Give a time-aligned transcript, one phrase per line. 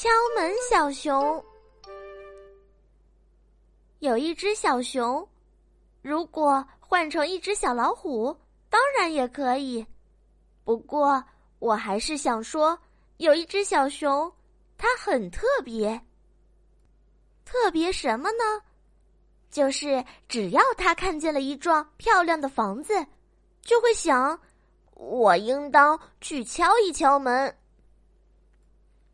[0.00, 1.44] 敲门小熊。
[3.98, 5.28] 有一只小熊，
[6.00, 8.34] 如果换成一只小老虎，
[8.70, 9.86] 当然也可以。
[10.64, 11.22] 不过，
[11.58, 12.78] 我还是想说，
[13.18, 14.32] 有一只小熊，
[14.78, 16.00] 它很特别。
[17.44, 18.62] 特别什么呢？
[19.50, 22.94] 就是只要它看见了一幢漂亮的房子，
[23.60, 24.40] 就会想，
[24.94, 27.54] 我应当去敲一敲门。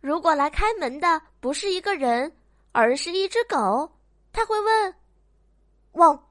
[0.00, 2.32] 如果来开门的不是一个人，
[2.72, 3.90] 而是一只狗。
[4.32, 4.94] 他会问
[5.92, 6.28] ：“汪，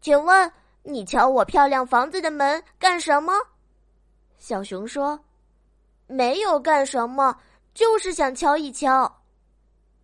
[0.00, 0.52] 请问
[0.82, 3.32] 你敲我漂亮房子的门干什么？”
[4.38, 5.18] 小熊说
[6.06, 7.36] ：“没有干什么，
[7.74, 9.10] 就是想敲一敲。”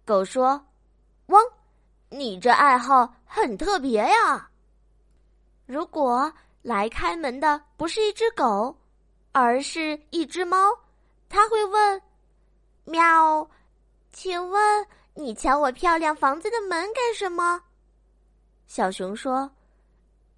[0.07, 0.67] 狗说
[1.27, 1.43] ：“汪，
[2.09, 4.49] 你这爱好很特别呀。”
[5.67, 8.75] 如果来开门的不是一只狗，
[9.33, 10.57] 而是一只猫，
[11.29, 12.03] 他会问
[12.89, 13.49] ：“喵，
[14.13, 17.61] 请问？”你敲我漂亮房子的门干什么？
[18.69, 19.51] 小熊说：“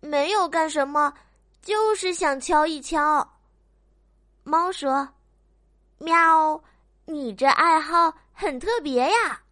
[0.01, 1.13] 没有干什么，
[1.61, 3.29] 就是想敲一敲。”
[4.43, 5.07] 猫说
[6.01, 6.65] ：“喵，
[7.05, 9.43] 你这爱好很特别呀。”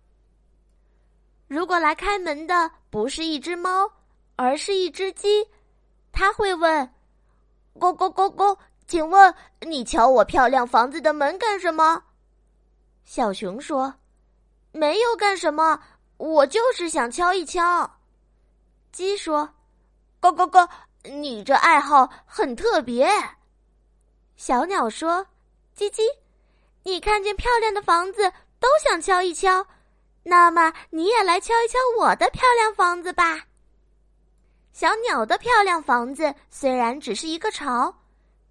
[1.46, 3.92] 如果来开门的不是一只猫，
[4.36, 5.46] 而是一只鸡，
[6.10, 6.91] 他会问
[7.78, 12.02] ：“咕咕咕咕，请问你敲我漂亮房子的门干什么？”
[13.11, 13.95] 小熊说。
[14.70, 15.81] 没有干什么，
[16.19, 17.91] 我就是想敲一敲。
[18.92, 19.48] 鸡说
[20.20, 20.69] ：“咯咯咯，
[21.05, 23.11] 你这爱好很特别。”
[24.37, 25.27] 小鸟说
[25.75, 26.03] ：“叽叽，
[26.83, 29.67] 你看见漂亮的房子都想敲一敲，
[30.22, 33.41] 那么你也来敲一敲我的漂亮房子吧。”
[34.75, 38.03] 小鸟的漂亮房子虽然只是一个巢，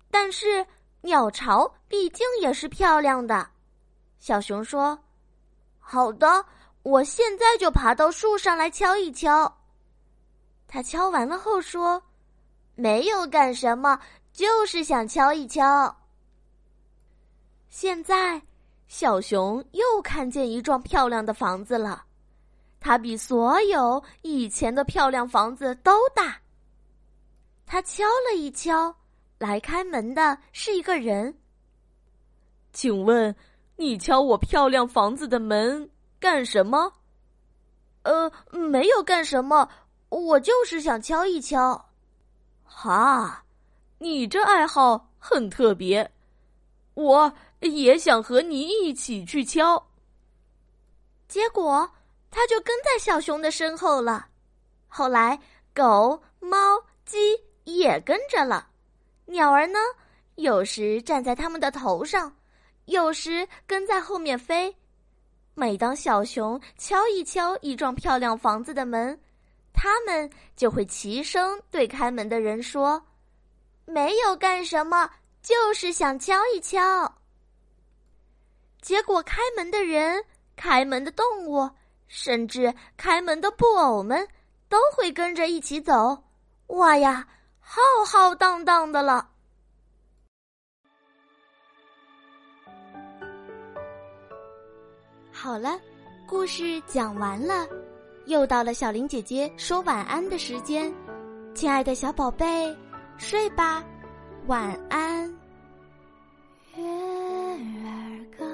[0.09, 0.66] 但是
[1.02, 3.52] 鸟巢毕竟也是漂亮的。
[4.19, 4.97] 小熊说。
[5.79, 6.45] 好的，
[6.83, 9.58] 我现在就爬到树上来敲一敲。
[10.67, 12.02] 他敲完了后说
[12.75, 13.97] ：“没有干什么，
[14.33, 15.95] 就是想敲一敲。”
[17.69, 18.42] 现在，
[18.87, 22.03] 小熊又看见一幢漂亮的房子了，
[22.80, 26.37] 它比所有以前的漂亮房子都大。
[27.65, 28.95] 他敲了一敲，
[29.37, 31.37] 来开门的是一个人。
[32.73, 33.36] 请问？
[33.77, 35.89] 你敲我漂亮房子的门
[36.20, 36.92] 干什么？
[38.02, 39.70] 呃，没有干什么，
[40.10, 41.89] 我就是想敲一敲。
[42.64, 43.43] 哈，
[43.99, 46.11] 你这爱好很特别，
[46.95, 49.87] 我也想和你一起去敲。
[51.27, 51.89] 结果，
[52.32, 54.27] 他就跟在小熊的身后了。
[54.87, 55.39] 后来，
[55.73, 56.58] 狗、猫、
[57.05, 57.17] 鸡
[57.66, 58.67] 也跟着了。
[59.26, 59.77] 鸟儿呢，
[60.36, 62.33] 有时站在他们的头上。
[62.87, 64.73] 有时跟在后面飞，
[65.53, 69.20] 每当小熊敲一敲一幢漂亮房子的门，
[69.73, 73.05] 他们就会齐声对开门的人说
[73.86, 75.09] ：“没有干什么，
[75.42, 77.14] 就是想敲一敲。”
[78.81, 80.23] 结果，开门的人、
[80.55, 81.69] 开门的动物，
[82.08, 84.25] 甚至开门的布偶们，
[84.69, 86.23] 都会跟着一起走。
[86.67, 87.27] 哇呀，
[87.59, 89.31] 浩浩荡荡的了。
[95.39, 95.80] 好了，
[96.25, 97.67] 故事讲完了，
[98.25, 100.92] 又到了小林姐姐说晚安的时间，
[101.53, 102.75] 亲爱的小宝贝，
[103.20, 103.86] 睡吧，
[104.48, 105.31] 晚安。
[106.75, 108.45] 月儿高，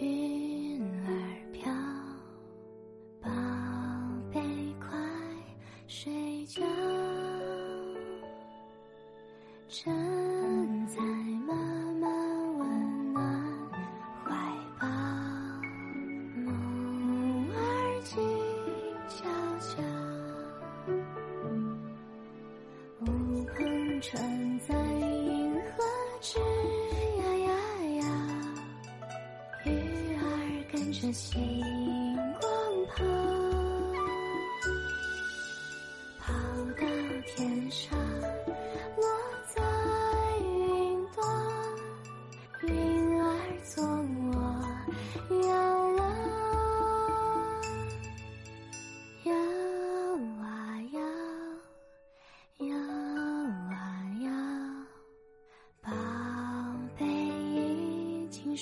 [0.00, 1.12] 云儿
[1.52, 1.72] 飘，
[3.22, 3.30] 宝
[4.32, 4.40] 贝
[4.80, 4.98] 快
[5.86, 6.60] 睡觉。
[24.00, 25.84] 船在银河
[26.22, 26.38] 之
[27.18, 27.52] 呀呀
[27.98, 28.04] 呀，
[29.66, 29.68] 鱼
[30.16, 31.38] 儿跟着星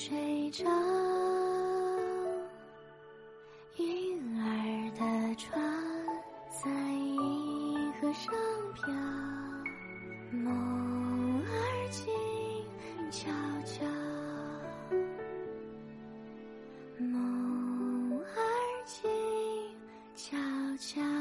[0.00, 0.64] 睡着
[3.78, 5.60] 云儿的船
[6.62, 8.32] 在银河上
[8.76, 8.94] 飘，
[10.30, 12.14] 梦儿静
[13.10, 13.28] 悄
[13.66, 13.84] 悄。
[16.98, 18.24] 梦儿
[18.86, 19.10] 静
[20.14, 20.36] 悄
[20.78, 21.17] 悄。